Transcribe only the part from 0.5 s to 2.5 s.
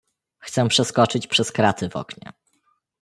przeskoczyć przez kraty w oknie."